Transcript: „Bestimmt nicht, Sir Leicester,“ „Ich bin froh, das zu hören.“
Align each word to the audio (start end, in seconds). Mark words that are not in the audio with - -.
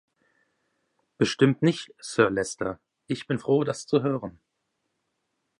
„Bestimmt 1.19 1.61
nicht, 1.61 1.93
Sir 1.99 2.31
Leicester,“ 2.31 2.79
„Ich 3.05 3.27
bin 3.27 3.37
froh, 3.37 3.63
das 3.63 3.85
zu 3.85 4.01
hören.“ 4.01 4.41